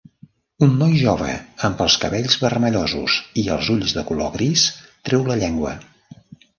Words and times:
Un 0.67 0.71
noi 0.79 0.95
jove 1.01 1.33
amb 1.69 1.83
els 1.85 1.99
cabells 2.05 2.39
vermellosos 2.45 3.21
i 3.45 3.47
els 3.59 3.73
ulls 3.77 3.97
de 4.01 4.09
color 4.11 4.35
gris 4.41 4.69
treu 5.07 5.27
la 5.33 5.43
llengua. 5.45 5.81